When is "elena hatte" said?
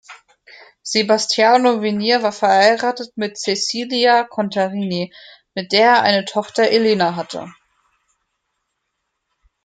6.71-7.53